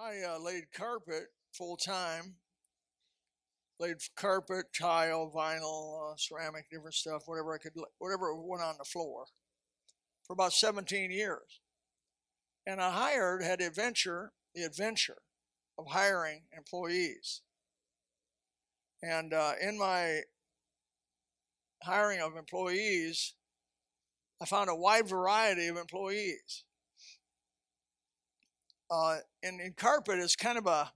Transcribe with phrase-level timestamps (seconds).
[0.00, 2.36] I uh, laid carpet full time.
[3.78, 8.84] Laid carpet, tile, vinyl, uh, ceramic, different stuff, whatever I could, whatever went on the
[8.84, 9.24] floor,
[10.26, 11.60] for about 17 years.
[12.66, 15.22] And I hired, had adventure, the adventure
[15.78, 17.40] of hiring employees.
[19.02, 20.20] And uh, in my
[21.82, 23.34] hiring of employees,
[24.42, 26.64] I found a wide variety of employees.
[28.90, 30.90] Uh, and in carpet, it's kind of a,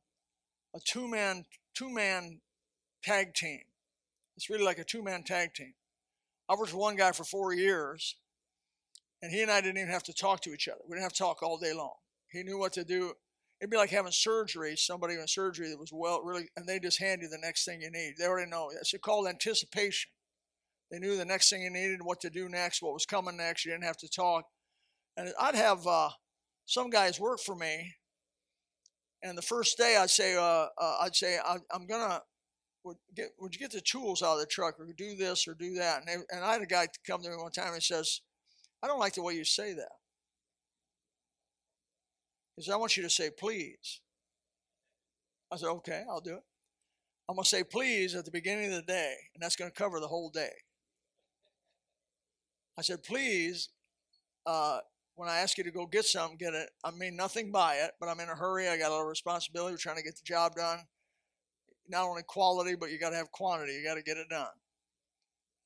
[0.75, 1.45] a two man
[1.75, 2.41] two man
[3.03, 3.61] tag team.
[4.37, 5.75] It's really like a two man tag team.
[6.49, 8.17] I worked with one guy for four years,
[9.23, 10.81] and he and I didn't even have to talk to each other.
[10.87, 11.95] We didn't have to talk all day long.
[12.31, 13.13] He knew what to do.
[13.61, 17.01] It'd be like having surgery, somebody in surgery that was well, really, and they just
[17.01, 18.15] hand you the next thing you need.
[18.19, 18.71] They already know.
[18.79, 20.11] It's called anticipation.
[20.91, 23.65] They knew the next thing you needed, what to do next, what was coming next.
[23.65, 24.45] You didn't have to talk.
[25.17, 26.11] And I'd have uh,
[26.67, 27.95] some guys work for me,
[29.23, 32.21] and the first day I'd say, uh, uh, I'd say, I, am gonna,
[32.85, 35.55] would, get, would you get the tools out of the truck or do this or
[35.55, 36.01] do that?
[36.01, 38.21] And, they, and I had a guy come to me one time and says,
[38.83, 39.93] I don't like the way you say that.
[42.57, 44.01] He says, I want you to say please.
[45.51, 46.43] I said, okay, I'll do it.
[47.29, 49.77] I'm going to say please at the beginning of the day, and that's going to
[49.77, 50.53] cover the whole day.
[52.79, 53.71] I said, please,
[54.47, 54.81] uh,
[55.17, 56.71] when I ask you to go get something, get it.
[56.85, 58.69] I mean nothing by it, but I'm in a hurry.
[58.69, 59.75] I got a lot of responsibility.
[59.75, 60.81] We're trying to get the job done.
[61.89, 63.75] Not only quality, but you got to have quantity.
[63.75, 64.47] You got to get it done.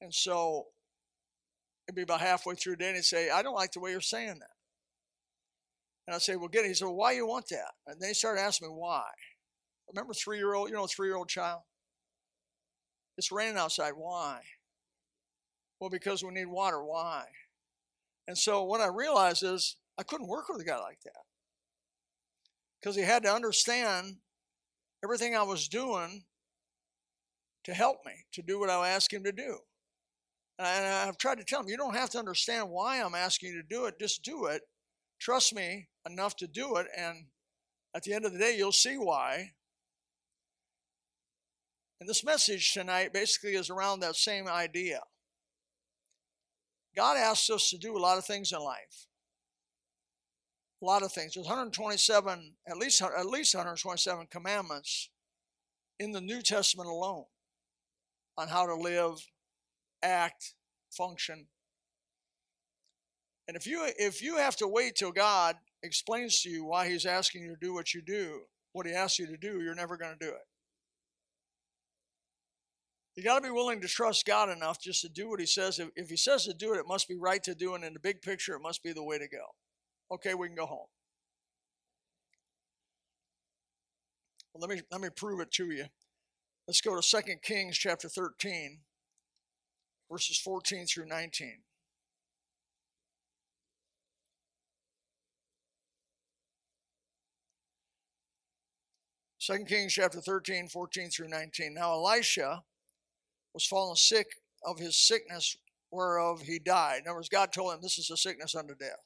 [0.00, 0.66] And so
[1.86, 4.00] it'd be about halfway through the day, and say, I don't like the way you're
[4.00, 4.50] saying that.
[6.06, 6.68] And I'd say, Well, get it.
[6.68, 7.72] He said, well, Why you want that?
[7.86, 9.05] And they started asking me why.
[9.88, 11.62] Remember three year old, you know, three year old child?
[13.16, 13.92] It's raining outside.
[13.96, 14.40] Why?
[15.80, 16.84] Well, because we need water.
[16.84, 17.24] Why?
[18.28, 21.22] And so what I realized is I couldn't work with a guy like that
[22.78, 24.16] because he had to understand
[25.02, 26.24] everything I was doing
[27.64, 29.58] to help me to do what I asked him to do.
[30.58, 33.62] And I've tried to tell him, you don't have to understand why I'm asking you
[33.62, 34.62] to do it, just do it.
[35.20, 37.27] Trust me enough to do it, and
[37.94, 39.52] at the end of the day, you'll see why.
[42.00, 45.00] And this message tonight basically is around that same idea.
[46.98, 49.07] God asks us to do a lot of things in life.
[50.83, 51.35] A lot of things.
[51.35, 55.09] There's 127, at least at least 127 commandments
[56.01, 57.27] in the New Testament alone
[58.36, 59.14] on how to live,
[60.03, 60.55] act,
[60.91, 61.47] function.
[63.47, 65.55] And if you if you have to wait till God
[65.85, 68.41] explains to you why He's asking you to do what you do,
[68.73, 70.48] what He asks you to do, you're never going to do it.
[73.18, 75.80] You got to be willing to trust God enough just to do what He says.
[75.80, 77.92] If, if He says to do it, it must be right to do, and in
[77.92, 79.42] the big picture, it must be the way to go.
[80.12, 80.86] Okay, we can go home.
[84.55, 85.86] Well, let me let me prove it to you.
[86.68, 88.83] Let's go to 2 Kings chapter 13,
[90.08, 91.55] verses 14 through 19.
[99.40, 101.74] Second Kings chapter 13, 14 through 19.
[101.74, 102.62] Now Elisha
[103.55, 104.27] was fallen sick
[104.64, 105.57] of his sickness
[105.91, 107.03] whereof he died.
[107.03, 109.03] In other words, God told him, This is a sickness unto death.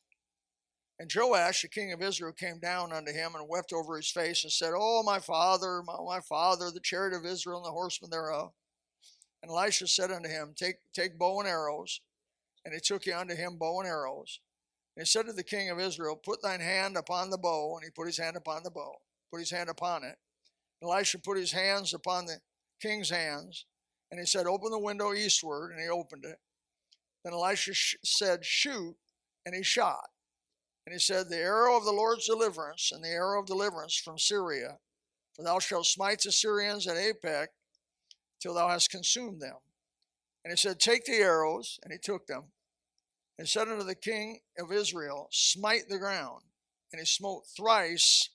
[0.98, 4.44] And Joash, the king of Israel, came down unto him and wept over his face
[4.44, 8.10] and said, Oh, my father, my, my father, the chariot of Israel and the horsemen
[8.10, 8.52] thereof.
[9.42, 12.00] And Elisha said unto him, Take, take bow and arrows.
[12.64, 14.40] And he took unto him bow and arrows.
[14.96, 17.76] And he said to the king of Israel, Put thine hand upon the bow.
[17.76, 18.94] And he put his hand upon the bow,
[19.30, 20.16] put his hand upon it.
[20.80, 22.38] And Elisha put his hands upon the
[22.80, 23.66] king's hands.
[24.12, 25.72] And he said, Open the window eastward.
[25.72, 26.38] And he opened it.
[27.24, 28.94] Then Elisha sh- said, Shoot.
[29.46, 30.10] And he shot.
[30.86, 34.18] And he said, The arrow of the Lord's deliverance, and the arrow of deliverance from
[34.18, 34.76] Syria.
[35.34, 37.46] For thou shalt smite the Syrians at Aphek
[38.38, 39.56] till thou hast consumed them.
[40.44, 41.80] And he said, Take the arrows.
[41.82, 42.52] And he took them.
[43.38, 46.42] And said unto the king of Israel, Smite the ground.
[46.92, 48.28] And he smote thrice,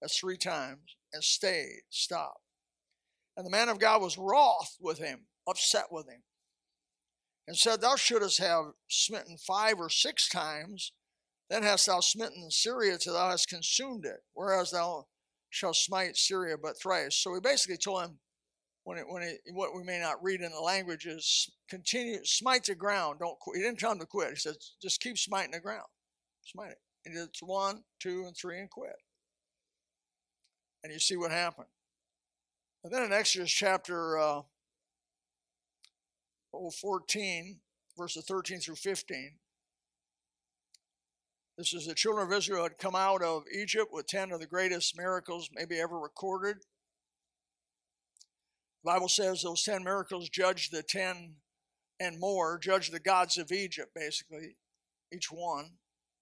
[0.00, 2.41] that's three times, and stayed, stopped.
[3.36, 6.22] And the man of God was wroth with him, upset with him,
[7.46, 10.92] and said, Thou shouldst have smitten five or six times,
[11.48, 15.06] then hast thou smitten Syria till thou hast consumed it, whereas thou
[15.50, 17.16] shalt smite Syria but thrice.
[17.16, 18.18] So he basically told him,
[18.84, 22.64] when it, when it, what we may not read in the language is continue, smite
[22.64, 23.58] the ground, don't quit.
[23.58, 24.30] He didn't tell him to quit.
[24.30, 25.86] He said, just keep smiting the ground,
[26.44, 26.78] smite it.
[27.04, 28.96] And it's one, two, and three, and quit.
[30.82, 31.68] And you see what happened.
[32.84, 34.42] And then in Exodus chapter uh,
[36.52, 37.60] 14,
[37.96, 39.34] verses 13 through 15,
[41.56, 44.46] This is the children of Israel had come out of Egypt with 10 of the
[44.48, 46.56] greatest miracles maybe ever recorded.
[48.82, 51.36] The Bible says those 10 miracles judged the 10
[52.00, 54.56] and more, judged the gods of Egypt, basically.
[55.14, 55.70] Each one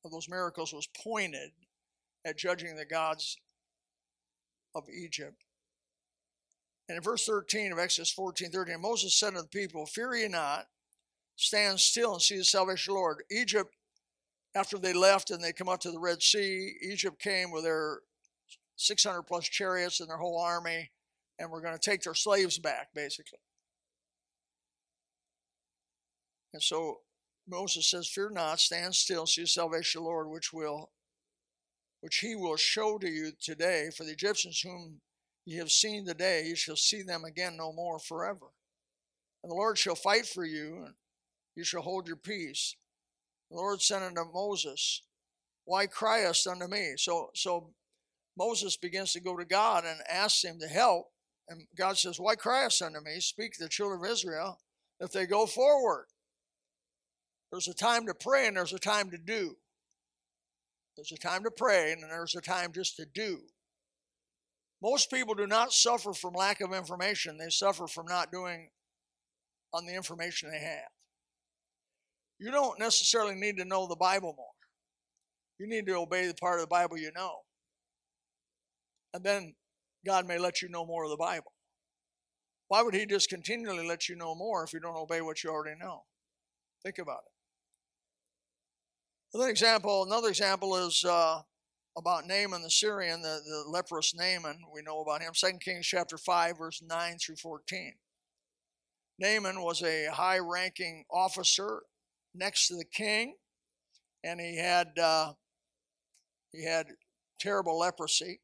[0.05, 1.53] of those miracles was pointed
[2.27, 3.39] at judging the gods
[4.75, 5.43] of Egypt.
[6.91, 10.27] And in verse 13 of Exodus 14 13, Moses said to the people, Fear ye
[10.27, 10.67] not,
[11.37, 13.23] stand still and see the salvation of the Lord.
[13.31, 13.77] Egypt,
[14.57, 18.01] after they left and they come up to the Red Sea, Egypt came with their
[18.75, 20.91] 600 plus chariots and their whole army,
[21.39, 23.39] and we're going to take their slaves back, basically.
[26.53, 27.03] And so
[27.47, 30.91] Moses says, Fear not, stand still, see the salvation of the Lord, which will
[32.01, 33.91] which he will show to you today.
[33.97, 35.01] For the Egyptians whom
[35.51, 38.47] ye have seen the day, you shall see them again no more forever.
[39.43, 40.95] And the Lord shall fight for you, and
[41.57, 42.77] you shall hold your peace.
[43.51, 45.03] The Lord said unto Moses,
[45.65, 46.93] Why criest unto me?
[46.97, 47.71] So so
[48.39, 51.07] Moses begins to go to God and asks him to help.
[51.49, 53.19] And God says, Why criest unto me?
[53.19, 54.61] Speak to the children of Israel
[55.01, 56.07] if they go forward.
[57.51, 59.57] There's a time to pray and there's a time to do.
[60.97, 63.41] There's a time to pray and there's a time just to do.
[64.83, 68.71] Most people do not suffer from lack of information, they suffer from not doing
[69.73, 70.89] on the information they have.
[72.39, 74.47] You don't necessarily need to know the Bible more.
[75.59, 77.41] You need to obey the part of the Bible you know.
[79.13, 79.55] And then
[80.07, 81.53] God may let you know more of the Bible.
[82.69, 85.51] Why would He just continually let you know more if you don't obey what you
[85.51, 86.05] already know?
[86.83, 87.33] Think about it.
[89.35, 91.43] Another example, another example is uh,
[91.97, 94.59] about Naaman the Syrian, the, the leprous Naaman.
[94.73, 95.33] We know about him.
[95.35, 97.95] 2 Kings chapter 5, verse 9 through 14.
[99.19, 101.83] Naaman was a high ranking officer
[102.35, 103.35] next to the king,
[104.25, 105.33] and he had uh,
[106.53, 106.87] he had
[107.39, 108.41] terrible leprosy.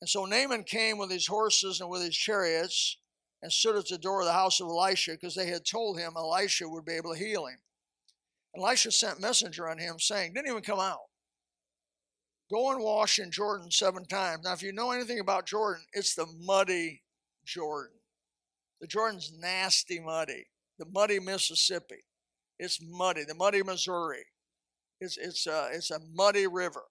[0.00, 2.98] And so Naaman came with his horses and with his chariots
[3.42, 6.12] and stood at the door of the house of Elisha because they had told him
[6.16, 7.58] Elisha would be able to heal him.
[8.56, 11.09] Elisha sent messenger on him saying, didn't even come out.
[12.50, 14.44] Go and wash in Jordan seven times.
[14.44, 17.02] Now, if you know anything about Jordan, it's the muddy
[17.44, 17.96] Jordan.
[18.80, 20.46] The Jordan's nasty muddy.
[20.78, 22.04] The muddy Mississippi.
[22.58, 23.24] It's muddy.
[23.24, 24.24] The muddy Missouri.
[25.00, 26.84] It's, it's, a, it's a muddy river.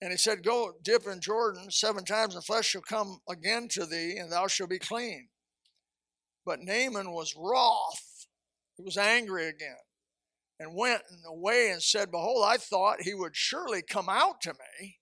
[0.00, 3.86] And he said, Go dip in Jordan seven times, and flesh shall come again to
[3.86, 5.28] thee, and thou shalt be clean.
[6.44, 8.26] But Naaman was wroth.
[8.76, 9.76] He was angry again
[10.60, 14.96] and went away and said, Behold, I thought he would surely come out to me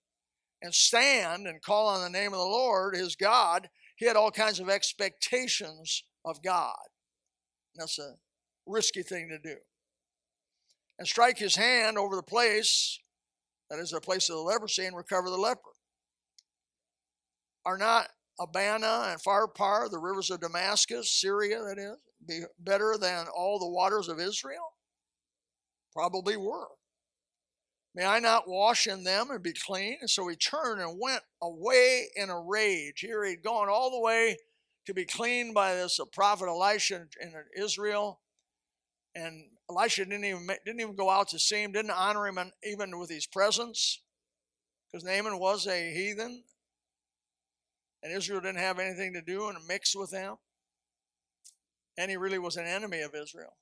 [0.63, 3.69] and stand and call on the name of the Lord, his God.
[3.97, 6.77] He had all kinds of expectations of God.
[7.75, 8.15] That's a
[8.67, 9.57] risky thing to do.
[10.99, 12.99] And strike his hand over the place,
[13.71, 15.61] that is the place of the leprosy, and recover the leper.
[17.65, 23.27] Are not Abana and Pharpar, the rivers of Damascus, Syria, that is, be better than
[23.35, 24.76] all the waters of Israel?
[25.97, 26.69] Probably were.
[27.95, 29.97] May I not wash in them and be clean?
[30.03, 33.01] And so he turned and went away in a rage.
[33.01, 34.37] Here he'd gone all the way
[34.85, 38.21] to be cleaned by this prophet Elisha in Israel.
[39.15, 42.99] And Elisha didn't even, didn't even go out to see him, didn't honor him even
[42.99, 44.03] with his presence,
[44.93, 46.43] because Naaman was a heathen.
[48.03, 50.37] And Israel didn't have anything to do and mix with them.
[51.97, 53.57] And he really was an enemy of Israel.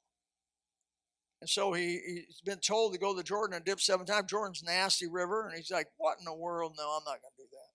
[1.45, 4.31] And so he, he's been told to go to Jordan and dip seven times.
[4.31, 5.47] Jordan's nasty river.
[5.47, 6.73] And he's like, what in the world?
[6.79, 7.69] No, I'm not going to do that.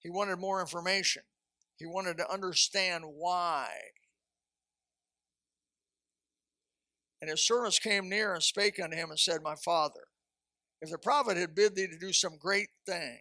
[0.00, 1.22] He wanted more information.
[1.78, 3.68] He wanted to understand why.
[7.22, 10.08] And his servants came near and spake unto him and said, My father,
[10.82, 13.20] if the prophet had bid thee to do some great thing,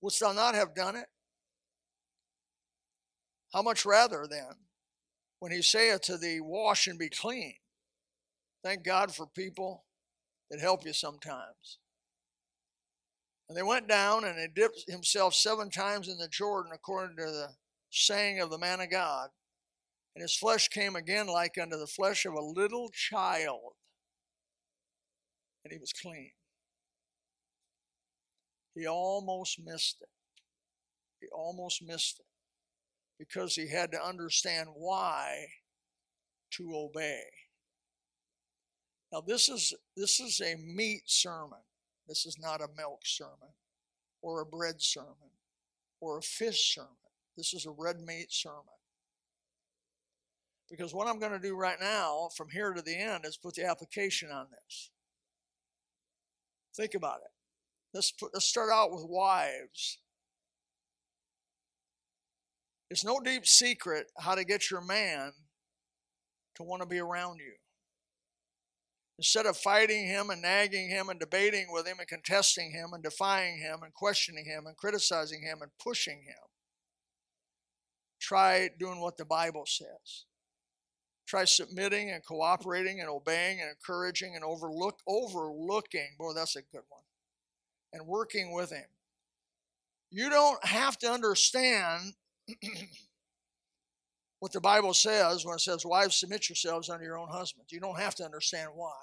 [0.00, 1.08] wouldst thou not have done it?
[3.52, 4.54] How much rather then,
[5.40, 7.56] when he saith to thee, Wash and be clean,
[8.62, 9.84] Thank God for people
[10.50, 11.78] that help you sometimes.
[13.48, 17.24] And they went down and he dipped himself seven times in the Jordan according to
[17.24, 17.48] the
[17.90, 19.30] saying of the man of God.
[20.14, 23.72] And his flesh came again like unto the flesh of a little child.
[25.64, 26.30] And he was clean.
[28.74, 30.08] He almost missed it.
[31.20, 32.26] He almost missed it
[33.18, 35.46] because he had to understand why
[36.52, 37.24] to obey.
[39.12, 41.58] Now this is this is a meat sermon.
[42.06, 43.54] This is not a milk sermon
[44.22, 45.30] or a bread sermon
[46.00, 46.90] or a fish sermon.
[47.36, 48.64] This is a red meat sermon.
[50.70, 53.54] Because what I'm going to do right now, from here to the end, is put
[53.54, 54.90] the application on this.
[56.76, 57.30] Think about it.
[57.92, 59.98] Let's, put, let's start out with wives.
[62.88, 65.32] It's no deep secret how to get your man
[66.56, 67.54] to want to be around you.
[69.20, 73.02] Instead of fighting him and nagging him and debating with him and contesting him and
[73.02, 76.48] defying him and questioning him and criticizing him and pushing him,
[78.18, 80.24] try doing what the Bible says.
[81.26, 86.16] Try submitting and cooperating and obeying and encouraging and overlook overlooking.
[86.18, 87.02] Boy, that's a good one.
[87.92, 88.88] And working with him.
[90.10, 92.14] You don't have to understand
[94.38, 97.70] what the Bible says when it says, Wives, submit yourselves unto your own husbands.
[97.70, 98.94] You don't have to understand why.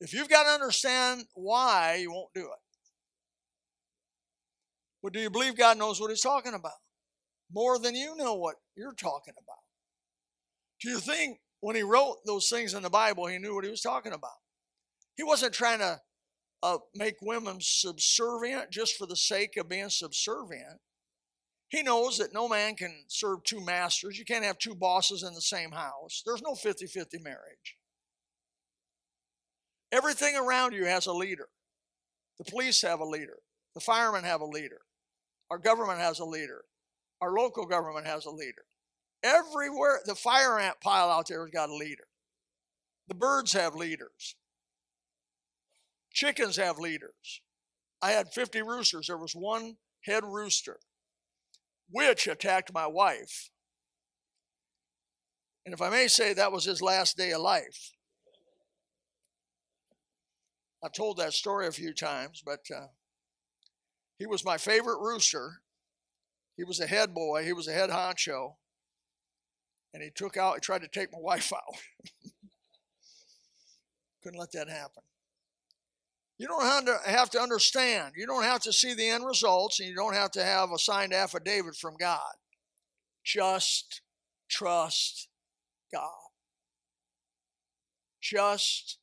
[0.00, 2.58] If you've got to understand why, you won't do it.
[5.02, 6.72] But do you believe God knows what He's talking about?
[7.52, 9.58] More than you know what you're talking about.
[10.80, 13.70] Do you think when He wrote those things in the Bible, He knew what He
[13.70, 14.30] was talking about?
[15.16, 16.00] He wasn't trying to
[16.62, 20.80] uh, make women subservient just for the sake of being subservient.
[21.68, 24.18] He knows that no man can serve two masters.
[24.18, 26.22] You can't have two bosses in the same house.
[26.24, 27.75] There's no 50 50 marriage.
[29.92, 31.48] Everything around you has a leader.
[32.38, 33.38] The police have a leader.
[33.74, 34.80] The firemen have a leader.
[35.50, 36.64] Our government has a leader.
[37.20, 38.64] Our local government has a leader.
[39.22, 42.06] Everywhere, the fire ant pile out there has got a leader.
[43.08, 44.36] The birds have leaders.
[46.12, 47.40] Chickens have leaders.
[48.02, 49.06] I had 50 roosters.
[49.06, 50.78] There was one head rooster
[51.90, 53.50] which attacked my wife.
[55.64, 57.92] And if I may say, that was his last day of life.
[60.84, 62.86] I've told that story a few times, but uh,
[64.18, 65.60] he was my favorite rooster.
[66.56, 68.54] He was a head boy, he was a head honcho.
[69.92, 71.76] And he took out, he tried to take my wife out.
[74.22, 75.02] Couldn't let that happen.
[76.38, 78.12] You don't have to, have to understand.
[78.16, 80.78] You don't have to see the end results, and you don't have to have a
[80.78, 82.34] signed affidavit from God.
[83.24, 84.02] Just
[84.48, 85.28] trust
[85.90, 86.10] God.
[88.20, 88.98] Just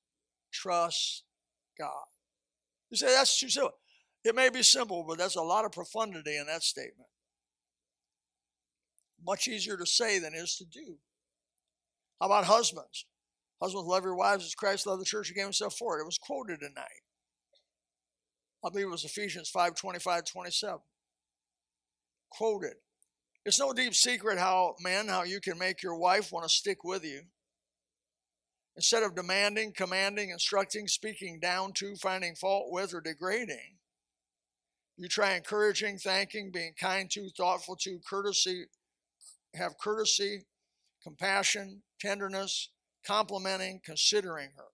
[0.51, 1.23] trust
[1.77, 2.05] God.
[2.89, 3.73] You say that's too simple.
[4.23, 7.09] It may be simple, but there's a lot of profundity in that statement.
[9.25, 10.97] Much easier to say than it is to do.
[12.19, 13.05] How about husbands?
[13.61, 16.01] Husbands, love your wives as Christ loved the church and gave himself for it.
[16.01, 17.03] It was quoted tonight.
[18.65, 20.79] I believe it was Ephesians 5 25, 27.
[22.31, 22.73] Quoted.
[23.45, 26.83] It's no deep secret how, men, how you can make your wife want to stick
[26.83, 27.23] with you.
[28.75, 33.77] Instead of demanding, commanding, instructing, speaking down to, finding fault with, or degrading,
[34.97, 38.65] you try encouraging, thanking, being kind to, thoughtful to, courtesy,
[39.55, 40.45] have courtesy,
[41.03, 42.69] compassion, tenderness,
[43.05, 44.71] complimenting, considering her.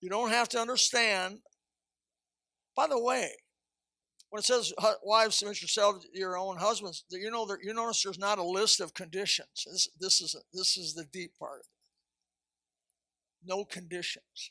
[0.00, 1.40] You don't have to understand
[2.78, 3.32] by the way,
[4.30, 8.20] when it says wives submit yourselves to your own husbands, you know you notice there's
[8.20, 9.64] not a list of conditions.
[9.66, 11.77] This, this is this is the deep part of it.
[13.44, 14.50] No conditions.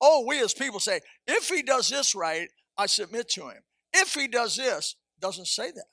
[0.00, 3.62] Oh, we as people say, if he does this right, I submit to him.
[3.92, 5.86] If he does this, doesn't say that.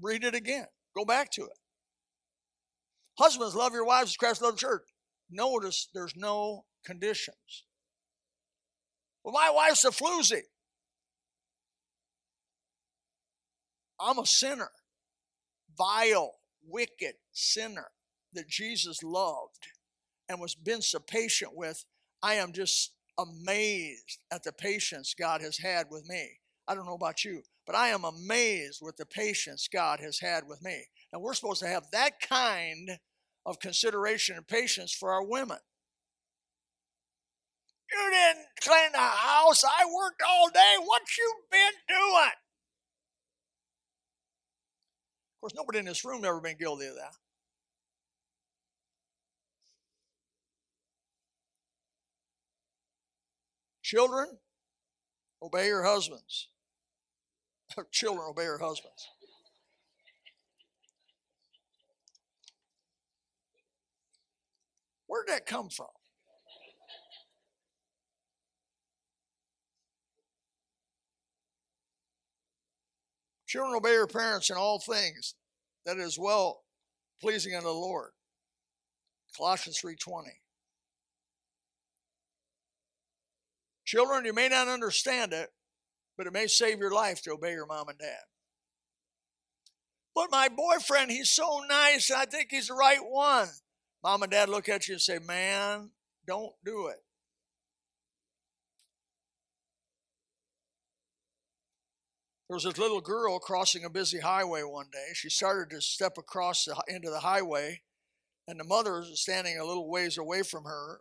[0.00, 0.66] Read it again.
[0.96, 1.58] Go back to it.
[3.18, 4.88] Husbands, love your wives as Christ loved the church.
[5.30, 7.64] Notice there's no conditions.
[9.22, 10.42] Well, my wife's a floozy.
[14.00, 14.70] I'm a sinner,
[15.76, 16.34] vile,
[16.66, 17.88] wicked sinner
[18.32, 19.68] that Jesus loved
[20.32, 21.84] and was been so patient with.
[22.22, 26.38] I am just amazed at the patience God has had with me.
[26.66, 30.48] I don't know about you, but I am amazed with the patience God has had
[30.48, 30.86] with me.
[31.12, 32.98] And we're supposed to have that kind
[33.44, 35.58] of consideration and patience for our women.
[37.90, 39.64] You didn't clean the house.
[39.64, 40.76] I worked all day.
[40.84, 42.32] What you been doing?
[45.34, 47.12] Of course, nobody in this room ever been guilty of that.
[53.92, 54.38] Children,
[55.42, 56.48] obey your husbands.
[57.90, 59.06] Children, obey your husbands.
[65.06, 65.88] Where'd that come from?
[73.46, 75.34] Children, obey your parents in all things,
[75.84, 76.62] that is well
[77.20, 78.12] pleasing unto the Lord.
[79.36, 80.38] Colossians 3:20.
[83.84, 85.50] Children, you may not understand it,
[86.16, 88.24] but it may save your life to obey your mom and dad.
[90.14, 93.48] But my boyfriend, he's so nice, and I think he's the right one.
[94.02, 95.90] Mom and dad look at you and say, Man,
[96.26, 97.02] don't do it.
[102.48, 105.14] There was this little girl crossing a busy highway one day.
[105.14, 107.80] She started to step across the, into the highway,
[108.46, 111.00] and the mother was standing a little ways away from her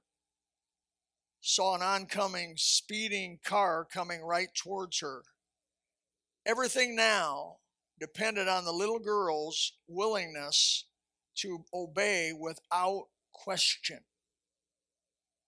[1.42, 5.24] saw an oncoming speeding car coming right towards her.
[6.46, 7.58] Everything now
[8.00, 10.86] depended on the little girl's willingness
[11.36, 14.00] to obey without question.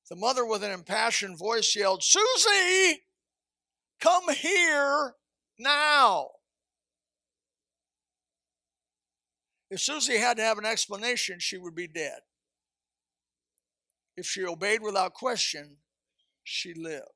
[0.09, 3.03] The mother, with an impassioned voice, yelled, Susie,
[3.99, 5.15] come here
[5.57, 6.29] now.
[9.71, 12.19] If Susie had to have an explanation, she would be dead.
[14.15, 15.77] If she obeyed without question,
[16.43, 17.07] she lived.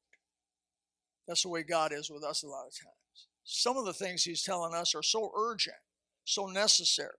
[1.27, 3.27] That's the way God is with us a lot of times.
[3.43, 5.75] Some of the things He's telling us are so urgent,
[6.25, 7.11] so necessary,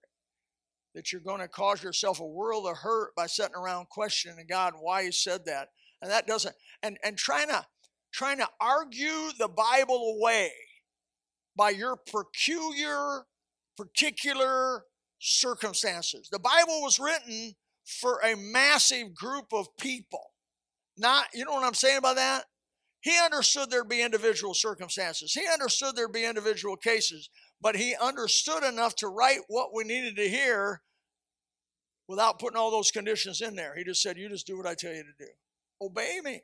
[0.94, 4.74] that you're going to cause yourself a world of hurt by sitting around questioning God
[4.78, 5.68] why He said that.
[6.00, 7.66] And that doesn't, and, and trying to
[8.12, 10.50] trying to argue the Bible away
[11.56, 13.24] by your peculiar,
[13.76, 14.84] particular
[15.18, 16.28] circumstances.
[16.30, 20.32] The Bible was written for a massive group of people.
[20.98, 22.44] Not, you know what I'm saying about that?
[23.00, 25.32] He understood there'd be individual circumstances.
[25.32, 30.16] He understood there'd be individual cases, but he understood enough to write what we needed
[30.16, 30.82] to hear
[32.08, 33.76] without putting all those conditions in there.
[33.76, 35.30] He just said, You just do what I tell you to do.
[35.80, 36.42] Obey me.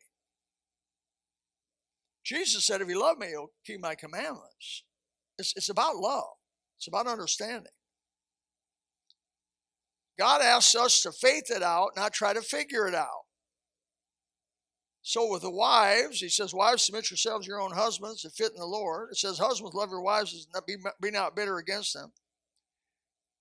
[2.23, 4.85] Jesus said, If you love me, you'll keep my commandments.
[5.39, 6.37] It's, it's about love,
[6.79, 7.73] it's about understanding.
[10.17, 13.24] God asks us to faith it out, not try to figure it out.
[15.07, 18.53] So with the wives, he says, Wives, submit yourselves to your own husbands to fit
[18.53, 19.11] in the Lord.
[19.13, 22.11] It says, Husbands, love your wives, and be, be not bitter against them.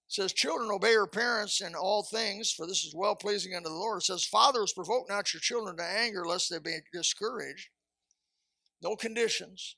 [0.09, 3.69] It says, Children, obey your parents in all things, for this is well pleasing unto
[3.69, 4.01] the Lord.
[4.01, 7.69] It says, Fathers, provoke not your children to anger, lest they be discouraged.
[8.81, 9.77] No conditions.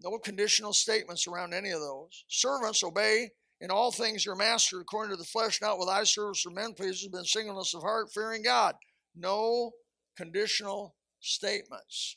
[0.00, 2.24] No conditional statements around any of those.
[2.28, 6.46] Servants, obey in all things your master according to the flesh, not with eye service
[6.46, 8.76] or men pleasers, but in singleness of heart, fearing God.
[9.16, 9.72] No
[10.16, 12.16] conditional statements.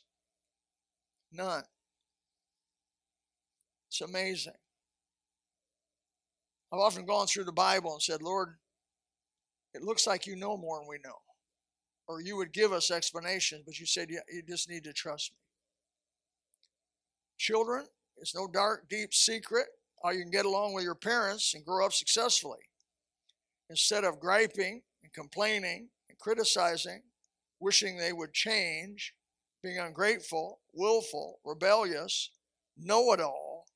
[1.32, 1.64] None.
[3.88, 4.52] It's amazing.
[6.72, 8.56] I've often gone through the Bible and said, Lord,
[9.74, 11.16] it looks like you know more than we know.
[12.08, 15.32] Or you would give us explanations, but you said, yeah, you just need to trust
[15.32, 15.38] me.
[17.38, 19.66] Children, it's no dark, deep secret
[20.02, 22.60] how you can get along with your parents and grow up successfully.
[23.68, 27.02] Instead of griping and complaining and criticizing,
[27.60, 29.14] wishing they would change,
[29.62, 32.30] being ungrateful, willful, rebellious,
[32.76, 33.66] know it all,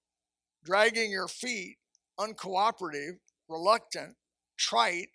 [0.64, 1.76] dragging your feet,
[2.18, 4.16] uncooperative, reluctant,
[4.58, 5.08] trite,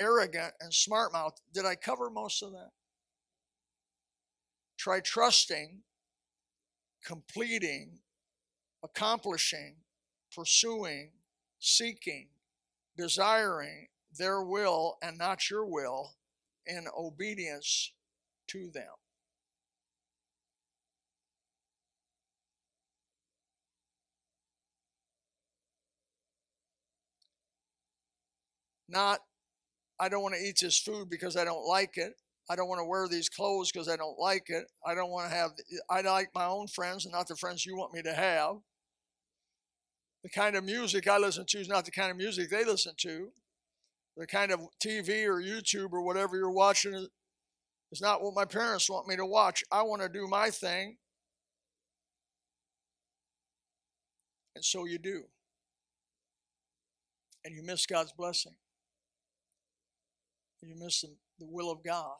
[0.00, 1.40] arrogant, and smart mouthed.
[1.52, 2.70] Did I cover most of that?
[4.76, 5.82] Try trusting,
[7.04, 7.98] completing,
[8.84, 9.76] accomplishing,
[10.34, 11.10] pursuing,
[11.58, 12.28] seeking,
[12.96, 16.17] desiring their will and not your will
[16.68, 17.92] in obedience
[18.48, 18.84] to them.
[28.88, 29.20] Not,
[30.00, 32.14] I don't want to eat this food because I don't like it.
[32.50, 34.64] I don't want to wear these clothes because I don't like it.
[34.86, 35.50] I don't want to have,
[35.90, 38.56] I like my own friends and not the friends you want me to have.
[40.22, 42.94] The kind of music I listen to is not the kind of music they listen
[42.98, 43.28] to
[44.18, 47.06] the kind of TV or YouTube or whatever you're watching
[47.92, 49.62] is not what my parents want me to watch.
[49.70, 50.96] I want to do my thing.
[54.56, 55.22] And so you do.
[57.44, 58.56] And you miss God's blessing.
[60.62, 62.16] You miss the, the will of God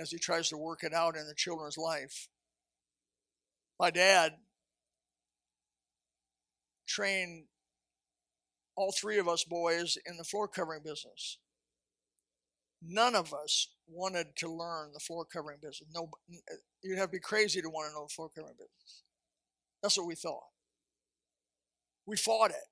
[0.00, 2.28] as He tries to work it out in the children's life.
[3.78, 4.36] My dad
[6.86, 7.44] trained
[8.76, 11.38] all three of us boys in the floor covering business.
[12.82, 15.88] None of us wanted to learn the floor covering business.
[15.94, 16.10] No,
[16.82, 19.02] you'd have to be crazy to want to know the floor covering business.
[19.82, 20.44] That's what we thought.
[22.06, 22.68] We fought it.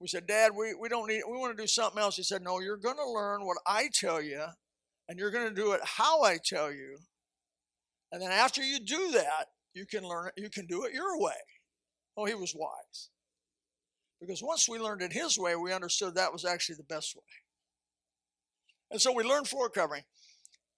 [0.00, 2.16] We said, Dad, we, we don't need, we want to do something else.
[2.16, 4.42] He said, No, you're going to learn what I tell you,
[5.08, 6.96] and you're going to do it how I tell you.
[8.10, 10.40] And then after you do that, you can learn, it.
[10.40, 11.34] you can do it your way.
[12.16, 13.10] Oh, he was wise.
[14.20, 17.22] Because once we learned it his way, we understood that was actually the best way.
[18.90, 20.02] And so we learned floor covering.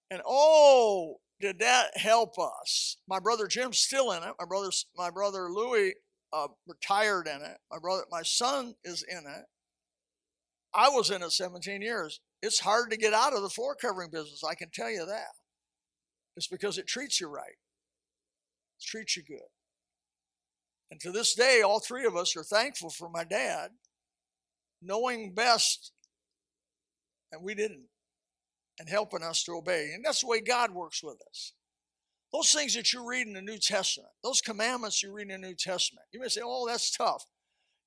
[0.09, 2.97] And oh, did that help us?
[3.07, 4.33] My brother Jim's still in it.
[4.39, 5.95] My brother, my brother Louis
[6.31, 7.57] uh, retired in it.
[7.71, 9.45] My brother, my son is in it.
[10.73, 12.21] I was in it 17 years.
[12.41, 14.43] It's hard to get out of the floor covering business.
[14.47, 15.33] I can tell you that.
[16.35, 17.57] It's because it treats you right.
[18.79, 19.39] It treats you good.
[20.93, 23.71] And to this day, all three of us are thankful for my dad
[24.79, 25.91] knowing best,
[27.31, 27.87] and we didn't,
[28.79, 29.89] and helping us to obey.
[29.95, 31.53] And that's the way God works with us.
[32.31, 35.47] Those things that you read in the New Testament, those commandments you read in the
[35.47, 37.25] New Testament, you may say, oh, that's tough.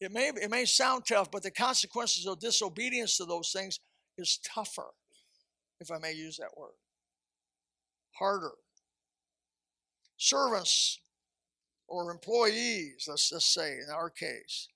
[0.01, 3.79] It may, it may sound tough, but the consequences of disobedience to those things
[4.19, 4.89] is tougher,
[5.79, 6.75] if I may use that word.
[8.19, 8.55] Harder.
[10.17, 10.99] Servants
[11.89, 14.69] or employees, let's just say in our case,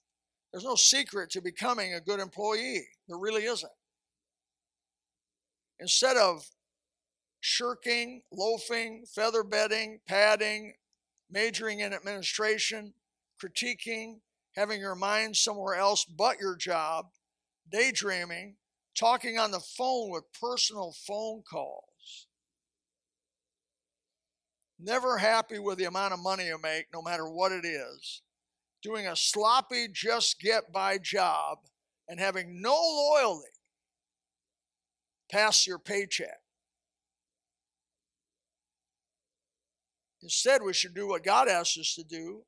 [0.52, 2.86] there's no secret to becoming a good employee.
[3.08, 3.72] There really isn't.
[5.78, 6.44] Instead of
[7.40, 10.74] shirking, loafing, feather bedding, padding,
[11.30, 12.92] majoring in administration,
[13.42, 14.20] critiquing,
[14.56, 17.06] having your mind somewhere else but your job,
[17.70, 18.56] daydreaming,
[18.98, 21.89] talking on the phone with personal phone calls.
[24.82, 28.22] Never happy with the amount of money you make, no matter what it is.
[28.82, 31.58] Doing a sloppy, just get by job
[32.08, 33.50] and having no loyalty
[35.30, 36.40] past your paycheck.
[40.22, 42.44] Instead, we should do what God asks us to do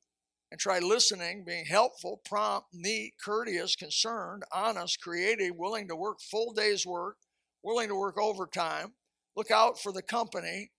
[0.50, 6.52] and try listening, being helpful, prompt, neat, courteous, concerned, honest, creative, willing to work full
[6.52, 7.16] day's work,
[7.62, 8.92] willing to work overtime,
[9.36, 10.70] look out for the company,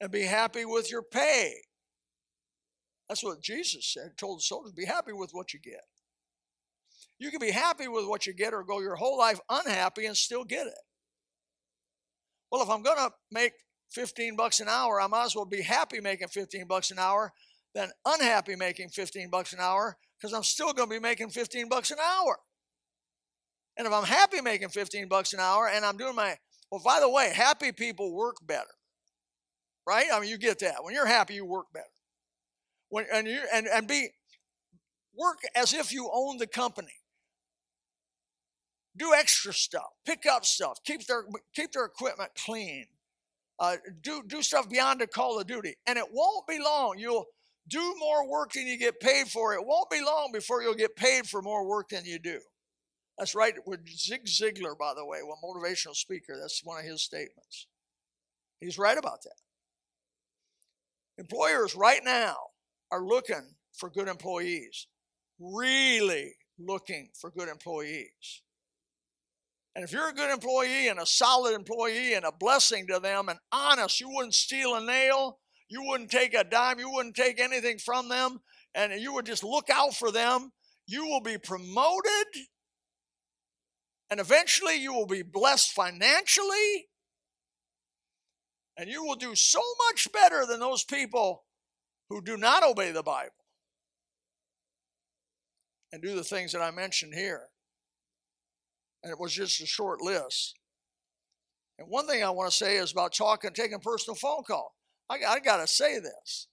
[0.00, 1.54] and be happy with your pay.
[3.08, 5.82] That's what Jesus said, told the soldiers, be happy with what you get.
[7.18, 10.16] You can be happy with what you get or go your whole life unhappy and
[10.16, 10.78] still get it.
[12.50, 13.52] Well, if I'm going to make
[13.90, 17.32] 15 bucks an hour, I might as well be happy making 15 bucks an hour
[17.74, 21.68] than unhappy making 15 bucks an hour because I'm still going to be making 15
[21.68, 22.38] bucks an hour.
[23.76, 26.36] And if I'm happy making 15 bucks an hour and I'm doing my,
[26.70, 28.66] well, by the way, happy people work better,
[29.88, 30.06] right?
[30.12, 30.84] I mean, you get that.
[30.84, 31.86] When you're happy, you work better.
[32.90, 34.10] When, and you and, and be
[35.16, 36.92] work as if you own the company.
[38.96, 41.24] Do extra stuff, pick up stuff, keep their
[41.54, 42.86] keep their equipment clean.
[43.58, 46.96] Uh, do do stuff beyond a call of duty, and it won't be long.
[46.98, 47.26] You'll
[47.68, 49.54] do more work than you get paid for.
[49.54, 52.40] It won't be long before you'll get paid for more work than you do.
[53.18, 56.38] That's right with Zig Ziglar, by the way, one motivational speaker.
[56.40, 57.66] That's one of his statements.
[58.60, 59.47] He's right about that.
[61.18, 62.36] Employers right now
[62.92, 64.86] are looking for good employees,
[65.40, 68.42] really looking for good employees.
[69.74, 73.28] And if you're a good employee and a solid employee and a blessing to them
[73.28, 77.40] and honest, you wouldn't steal a nail, you wouldn't take a dime, you wouldn't take
[77.40, 78.38] anything from them,
[78.74, 80.50] and you would just look out for them,
[80.86, 82.26] you will be promoted.
[84.10, 86.87] And eventually you will be blessed financially.
[88.78, 91.42] And you will do so much better than those people
[92.08, 93.32] who do not obey the Bible
[95.92, 97.48] and do the things that I mentioned here.
[99.02, 100.54] And it was just a short list.
[101.78, 104.74] And one thing I want to say is about talking, taking personal phone call.
[105.10, 106.46] I, I got to say this.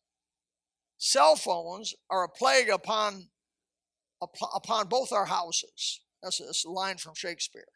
[0.98, 3.28] Cell phones are a plague upon
[4.56, 6.02] upon both our houses.
[6.24, 7.68] That's a, that's a line from Shakespeare.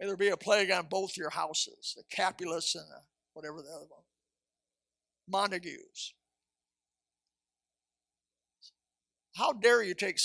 [0.00, 3.02] May there be a plague on both your houses, the Capulets and the,
[3.34, 4.02] whatever the other one,
[5.28, 6.14] Montagues.
[9.36, 10.18] How dare you take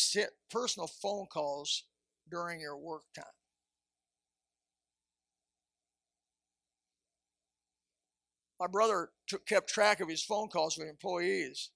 [0.52, 1.84] personal phone calls
[2.30, 3.26] during your work time?
[8.60, 11.69] My brother took, kept track of his phone calls with employees.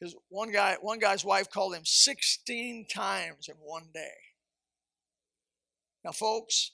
[0.00, 4.12] His one guy, one guy's wife called him 16 times in one day.
[6.04, 6.72] Now, folks,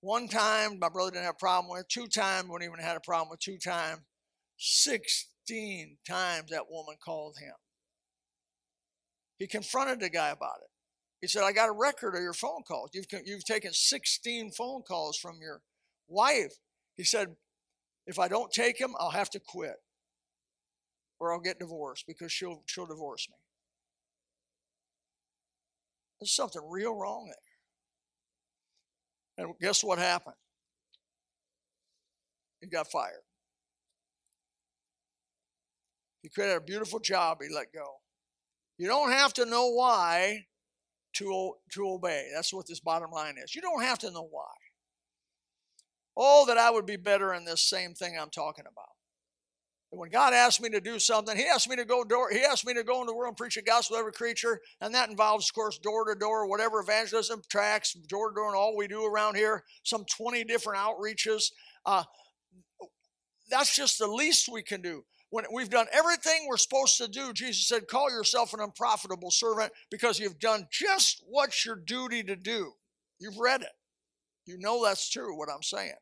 [0.00, 3.00] one time my brother didn't have a problem with, two times wouldn't even had a
[3.00, 4.00] problem with, two times,
[4.56, 7.54] 16 times that woman called him.
[9.38, 10.70] He confronted the guy about it.
[11.20, 12.90] He said, I got a record of your phone calls.
[12.94, 15.60] You've, you've taken 16 phone calls from your
[16.08, 16.54] wife.
[16.96, 17.36] He said,
[18.06, 19.76] If I don't take them, I'll have to quit
[21.18, 23.36] or I'll get divorced because she'll, she'll divorce me.
[26.20, 27.49] There's something real wrong there.
[29.40, 30.36] And guess what happened?
[32.60, 33.22] He got fired.
[36.22, 37.86] He created a beautiful job, he let go.
[38.76, 40.44] You don't have to know why
[41.14, 42.28] to, to obey.
[42.34, 43.54] That's what this bottom line is.
[43.54, 44.52] You don't have to know why.
[46.16, 48.99] Oh, that I would be better in this same thing I'm talking about.
[49.92, 52.42] And when God asked me to do something, He asked me to go door, He
[52.42, 54.94] asked me to go in the world and preach the gospel to every creature, and
[54.94, 58.76] that involves, of course, door to door, whatever evangelism tracks, door to door, and all
[58.76, 61.50] we do around here, some 20 different outreaches.
[61.84, 62.04] Uh,
[63.50, 65.04] that's just the least we can do.
[65.30, 69.72] when we've done everything we're supposed to do, Jesus said, Call yourself an unprofitable servant
[69.90, 72.72] because you've done just what's your duty to do.
[73.18, 73.72] You've read it.
[74.46, 75.94] You know that's true, what I'm saying.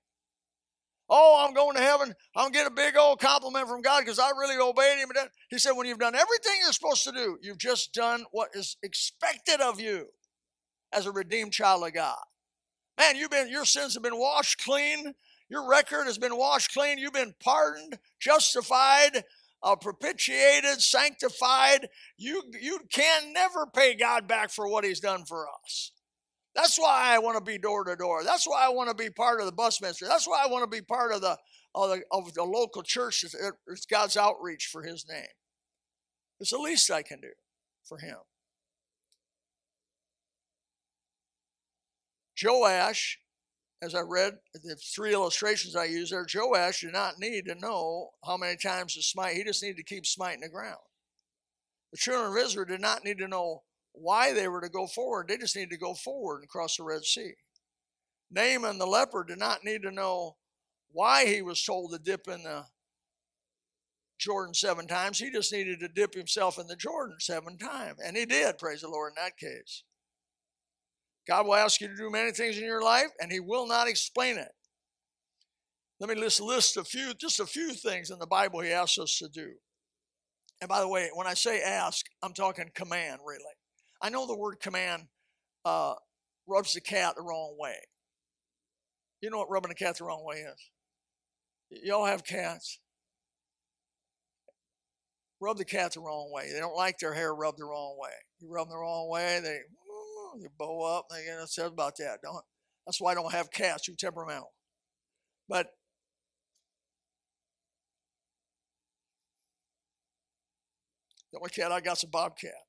[1.08, 2.14] Oh, I'm going to heaven.
[2.36, 5.08] I'm going to get a big old compliment from God because I really obeyed Him.
[5.48, 8.76] He said, When you've done everything you're supposed to do, you've just done what is
[8.82, 10.08] expected of you
[10.92, 12.18] as a redeemed child of God.
[12.98, 15.14] Man, you've been your sins have been washed clean.
[15.48, 16.98] Your record has been washed clean.
[16.98, 19.24] You've been pardoned, justified,
[19.62, 21.88] uh, propitiated, sanctified.
[22.16, 25.92] You you can never pay God back for what He's done for us.
[26.58, 28.24] That's why I want to be door to door.
[28.24, 30.08] That's why I want to be part of the bus ministry.
[30.08, 31.38] That's why I want to be part of the
[31.72, 33.24] of the, of the local church.
[33.24, 35.28] It's God's outreach for His name.
[36.40, 37.30] It's the least I can do
[37.84, 38.16] for Him.
[42.42, 43.20] Joash,
[43.80, 48.08] as I read the three illustrations I use there, Joash did not need to know
[48.26, 49.36] how many times to smite.
[49.36, 50.78] He just needed to keep smiting the ground.
[51.92, 53.62] The children of Israel did not need to know
[54.00, 55.28] why they were to go forward.
[55.28, 57.32] They just needed to go forward and cross the Red Sea.
[58.30, 60.36] Naaman the leper did not need to know
[60.90, 62.64] why he was told to dip in the
[64.18, 65.18] Jordan seven times.
[65.18, 67.98] He just needed to dip himself in the Jordan seven times.
[68.04, 69.84] And he did, praise the Lord, in that case.
[71.26, 73.86] God will ask you to do many things in your life, and he will not
[73.86, 74.48] explain it.
[76.00, 78.98] Let me list, list a few, just a few things in the Bible he asks
[78.98, 79.50] us to do.
[80.60, 83.42] And by the way, when I say ask, I'm talking command, really.
[84.00, 85.04] I know the word command
[85.64, 85.94] uh,
[86.46, 87.76] rubs the cat the wrong way.
[89.20, 90.70] You know what rubbing a cat the wrong way is?
[91.82, 92.78] Y'all have cats.
[95.40, 96.50] Rub the cat the wrong way.
[96.52, 98.10] They don't like their hair rubbed the wrong way.
[98.40, 99.60] You rub them the wrong way, they,
[100.40, 101.06] they bow up.
[101.10, 102.18] They get upset about that.
[102.22, 102.44] Don't.
[102.86, 103.84] That's why I don't have cats.
[103.84, 104.52] Too temperamental.
[105.48, 105.66] But
[111.32, 112.67] the only cat I got's a bobcat.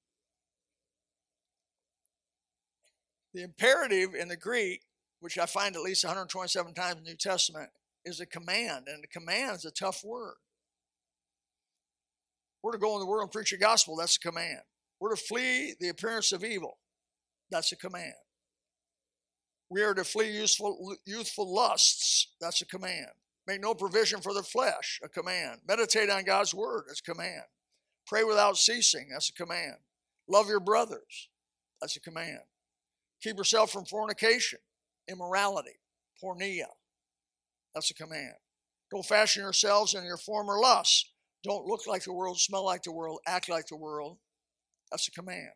[3.34, 4.82] The imperative in the Greek,
[5.20, 7.70] which I find at least 127 times in the New Testament,
[8.06, 10.36] is a command, and the command is a tough word.
[12.64, 14.62] We're to go in the world and preach the gospel, that's a command.
[15.00, 16.78] We're to flee the appearance of evil,
[17.52, 18.14] that's a command.
[19.70, 23.12] We are to flee youthful, youthful lusts, that's a command.
[23.46, 25.62] Make no provision for the flesh, a command.
[25.68, 27.44] Meditate on God's word, that's a command.
[28.08, 29.76] Pray without ceasing, that's a command.
[30.28, 31.30] Love your brothers,
[31.80, 32.42] that's a command.
[33.22, 34.60] Keep yourself from fornication,
[35.10, 35.80] immorality,
[36.24, 36.68] porneia.
[37.74, 38.36] That's a command.
[38.92, 41.12] Don't fashion yourselves in your former lusts.
[41.44, 44.18] Don't look like the world, smell like the world, act like the world.
[44.92, 45.52] That's a command.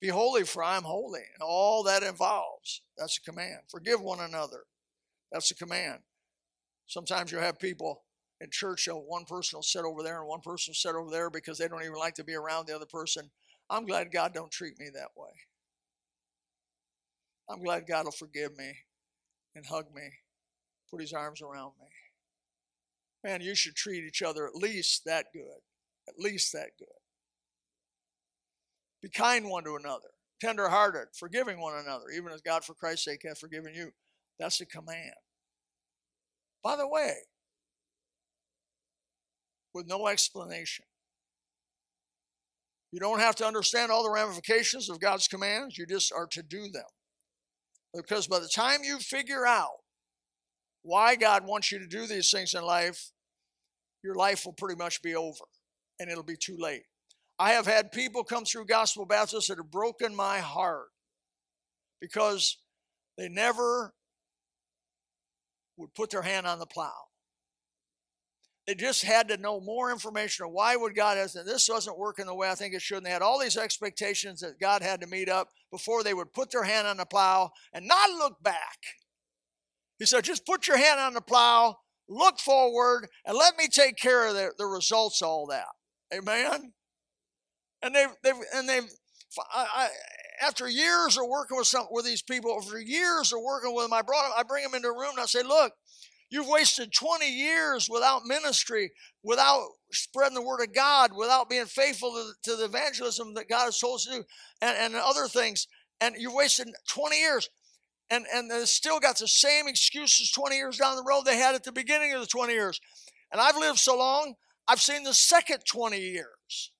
[0.00, 1.20] Be holy, for I am holy.
[1.20, 2.82] And all that involves.
[2.96, 3.60] That's a command.
[3.70, 4.64] Forgive one another.
[5.32, 6.00] That's a command.
[6.86, 8.02] Sometimes you'll have people
[8.40, 11.30] in church, one person will sit over there and one person will sit over there
[11.30, 13.30] because they don't even like to be around the other person.
[13.70, 15.30] I'm glad God don't treat me that way.
[17.48, 18.72] I'm glad God will forgive me
[19.54, 20.08] and hug me,
[20.90, 21.88] put his arms around me.
[23.22, 25.60] Man, you should treat each other at least that good.
[26.08, 26.88] At least that good.
[29.02, 30.08] Be kind one to another,
[30.40, 33.90] tenderhearted, forgiving one another, even as God, for Christ's sake, hath forgiven you.
[34.38, 35.14] That's a command.
[36.62, 37.14] By the way,
[39.74, 40.84] with no explanation.
[42.92, 46.42] You don't have to understand all the ramifications of God's commands, you just are to
[46.42, 46.84] do them.
[47.94, 49.76] Because by the time you figure out
[50.82, 53.10] why God wants you to do these things in life,
[54.02, 55.44] your life will pretty much be over
[55.98, 56.82] and it'll be too late.
[57.38, 60.88] I have had people come through Gospel Baptist that have broken my heart
[62.00, 62.58] because
[63.16, 63.94] they never
[65.76, 66.92] would put their hand on the plow.
[68.66, 71.98] They just had to know more information of why would God has and this wasn't
[71.98, 72.98] working the way I think it should.
[72.98, 76.32] And they had all these expectations that God had to meet up before they would
[76.32, 78.78] put their hand on the plow and not look back.
[79.98, 81.76] He said, just put your hand on the plow,
[82.08, 85.66] look forward, and let me take care of the, the results of all that.
[86.12, 86.72] Amen.
[87.82, 88.88] And they've they've and they've
[89.52, 89.88] I,
[90.40, 93.92] after years of working with some with these people, for years of working with them,
[93.92, 95.72] I brought them, I bring them into a room and I say, look,
[96.30, 98.90] You've wasted 20 years without ministry,
[99.22, 103.66] without spreading the word of God, without being faithful to, to the evangelism that God
[103.66, 104.24] has told us to do,
[104.60, 105.66] and, and other things.
[106.00, 107.48] And you've wasted 20 years.
[108.10, 111.54] And, and they still got the same excuses 20 years down the road they had
[111.54, 112.80] at the beginning of the 20 years.
[113.32, 114.34] And I've lived so long,
[114.68, 116.72] I've seen the second 20 years.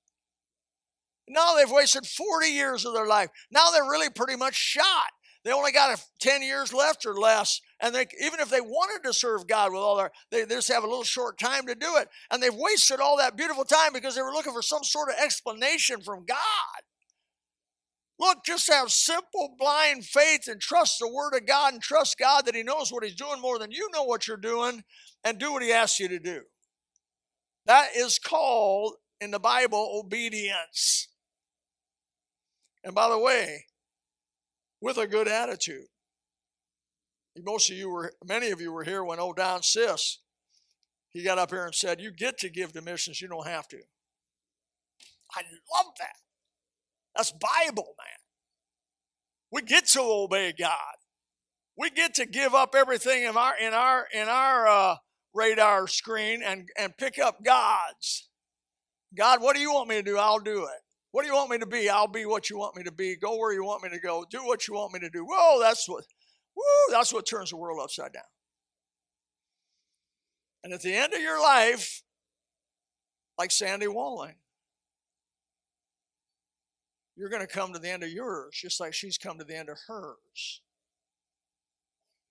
[1.28, 3.30] Now they've wasted 40 years of their life.
[3.50, 5.10] Now they're really pretty much shot.
[5.44, 9.12] They only got 10 years left or less and they even if they wanted to
[9.12, 11.98] serve God with all their, they, they just have a little short time to do
[11.98, 15.10] it, and they've wasted all that beautiful time because they were looking for some sort
[15.10, 16.38] of explanation from God.
[18.18, 22.46] Look, just have simple, blind faith and trust the Word of God and trust God
[22.46, 24.82] that He knows what He's doing more than you know what you're doing
[25.22, 26.40] and do what He asks you to do.
[27.66, 31.08] That is called in the Bible obedience.
[32.82, 33.66] And by the way,
[34.80, 35.86] with a good attitude.
[37.42, 40.18] Most of you were, many of you were here when old Don Sis,
[41.10, 43.68] he got up here and said, You get to give to missions, you don't have
[43.68, 43.78] to.
[45.34, 45.42] I
[45.74, 46.16] love that.
[47.16, 48.18] That's Bible, man.
[49.50, 50.96] We get to obey God.
[51.76, 54.96] We get to give up everything in our in our in our uh,
[55.32, 58.28] radar screen and and pick up God's.
[59.16, 60.18] God, what do you want me to do?
[60.18, 60.80] I'll do it.
[61.12, 61.88] What do you want me to be?
[61.88, 63.14] I'll be what you want me to be.
[63.16, 64.24] Go where you want me to go.
[64.28, 65.24] Do what you want me to do.
[65.24, 66.04] Whoa, that's what,
[66.54, 68.22] whoa, that's what turns the world upside down.
[70.62, 72.02] And at the end of your life,
[73.36, 74.36] like Sandy Walling,
[77.16, 79.56] you're going to come to the end of yours just like she's come to the
[79.56, 80.62] end of hers.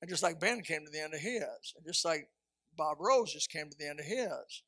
[0.01, 1.73] And just like Ben came to the end of his.
[1.77, 2.27] And just like
[2.75, 4.63] Bob Rose just came to the end of his.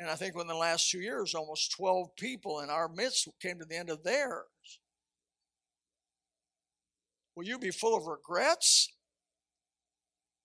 [0.00, 3.58] And I think within the last two years, almost 12 people in our midst came
[3.58, 4.44] to the end of theirs.
[7.36, 8.88] Will you be full of regrets?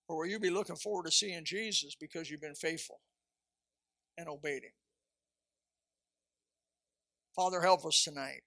[0.08, 3.00] Or will you be looking forward to seeing Jesus because you've been faithful
[4.18, 4.74] and obeyed Him?
[7.34, 8.42] Father, help us tonight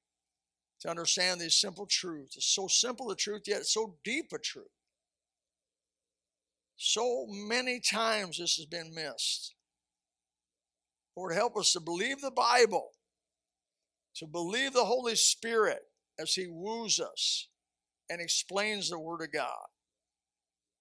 [0.83, 2.37] to understand these simple truths.
[2.37, 4.67] It's so simple a truth, yet so deep a truth.
[6.77, 9.55] So many times this has been missed.
[11.17, 12.91] Lord, help us to believe the Bible,
[14.17, 15.81] to believe the Holy Spirit
[16.19, 17.49] as He woos us
[18.09, 19.67] and explains the Word of God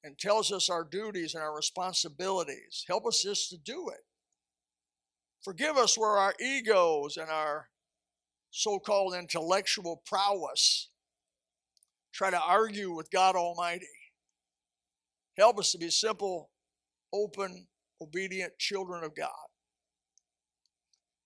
[0.04, 2.84] and tells us our duties and our responsibilities.
[2.88, 4.02] Help us just to do it.
[5.44, 7.70] Forgive us where our egos and our
[8.52, 10.90] so called intellectual prowess
[12.14, 13.88] try to argue with God Almighty.
[15.38, 16.52] Help us to be simple,
[17.12, 17.68] open,
[18.02, 19.30] obedient children of God.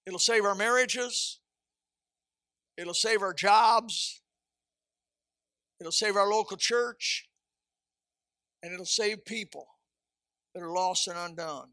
[0.05, 1.39] It'll save our marriages.
[2.77, 4.21] It'll save our jobs.
[5.79, 7.27] It'll save our local church.
[8.63, 9.67] And it'll save people
[10.53, 11.69] that are lost and undone.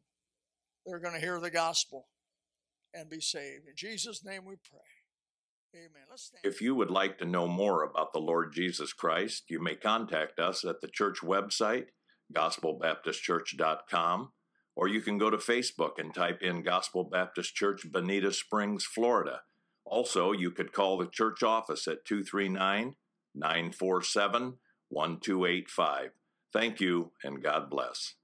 [0.85, 2.09] They're going to hear the gospel
[2.93, 3.67] and be saved.
[3.67, 4.81] In Jesus' name we pray.
[5.75, 6.05] Amen.
[6.45, 10.39] If you would like to know more about the Lord Jesus Christ, you may contact
[10.39, 11.87] us at the church website,
[12.33, 14.31] gospelbaptistchurch.com
[14.77, 19.43] or you can go to Facebook and type in Gospel Baptist Church, Bonita Springs, Florida.
[19.85, 22.97] Also, you could call the church office at 239
[23.35, 24.55] 947
[24.89, 26.11] 1285.
[26.53, 28.15] Thank you, and God bless.